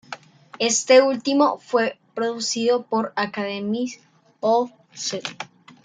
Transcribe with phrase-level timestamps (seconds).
[0.57, 3.97] Este último fue producido por “Academy
[4.41, 5.21] of St.